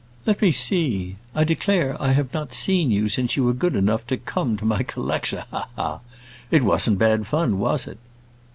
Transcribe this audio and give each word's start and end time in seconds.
Let 0.25 0.41
me 0.41 0.49
see; 0.51 1.15
I 1.35 1.43
declare, 1.43 1.95
I 2.01 2.13
have 2.13 2.33
not 2.33 2.53
seen 2.53 2.89
you 2.89 3.07
since 3.07 3.37
you 3.37 3.43
were 3.43 3.53
good 3.53 3.75
enough 3.75 4.07
to 4.07 4.17
come 4.17 4.57
to 4.57 4.65
my 4.65 4.81
collection. 4.81 5.43
Ha! 5.51 5.51
ha! 5.51 5.67
ha! 5.75 5.99
It 6.49 6.63
wasn't 6.63 6.97
bad 6.97 7.27
fun, 7.27 7.59
was 7.59 7.85
it?" 7.85 7.99